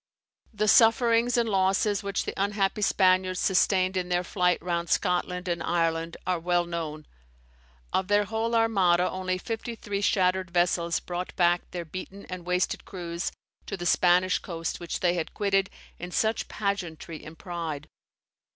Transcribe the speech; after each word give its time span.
The 0.51 0.67
sufferings 0.67 1.37
and 1.37 1.47
losses 1.47 2.01
which 2.01 2.25
the 2.25 2.33
unhappy 2.35 2.81
Spaniards 2.81 3.39
sustained 3.39 3.95
in 3.95 4.09
their 4.09 4.23
flight 4.23 4.59
round 4.59 4.89
Scotland 4.89 5.47
and 5.47 5.61
Ireland, 5.61 6.17
are 6.25 6.39
well 6.39 6.65
known. 6.65 7.05
Of 7.93 8.07
their 8.07 8.23
whole 8.23 8.55
Armada 8.55 9.07
only 9.07 9.37
fifty 9.37 9.75
three 9.75 10.01
shattered 10.01 10.49
vessels 10.49 10.99
brought 10.99 11.35
back 11.35 11.69
their 11.69 11.85
beaten 11.85 12.25
and 12.31 12.47
wasted 12.47 12.83
crews 12.83 13.31
to 13.67 13.77
the 13.77 13.85
Spanish 13.85 14.39
coast 14.39 14.79
which 14.79 15.01
they 15.01 15.13
had 15.13 15.35
quitted 15.35 15.69
in 15.99 16.09
such 16.09 16.47
pageantry 16.47 17.23
and 17.23 17.37
pride. 17.37 17.87